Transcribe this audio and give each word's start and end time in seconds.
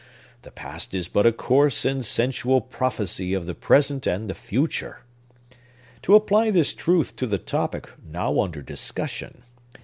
The 0.41 0.49
past 0.49 0.95
is 0.95 1.07
but 1.07 1.27
a 1.27 1.31
coarse 1.31 1.85
and 1.85 2.03
sensual 2.03 2.59
prophecy 2.59 3.35
of 3.35 3.45
the 3.45 3.53
present 3.53 4.07
and 4.07 4.27
the 4.27 4.33
future. 4.33 5.01
To 6.01 6.15
apply 6.15 6.49
this 6.49 6.73
truth 6.73 7.15
to 7.17 7.27
the 7.27 7.37
topic 7.37 7.87
now 8.03 8.39
under 8.39 8.63
discussion. 8.63 9.43